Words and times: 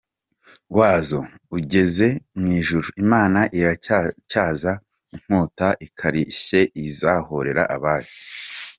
Wazo 0.77 1.21
ugeze 1.57 2.07
mwijuru 2.37 2.87
Imana 3.03 3.39
iracyatyaza 3.59 4.71
inkota 5.15 5.67
ikarishye 5.85 6.59
izahorera 6.87 7.63
abayo 7.75 8.11